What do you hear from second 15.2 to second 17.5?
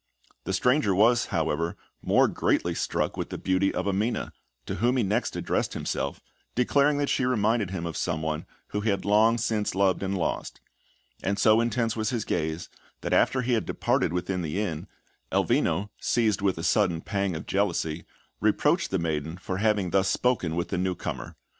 Elvino, seized with a sudden pang of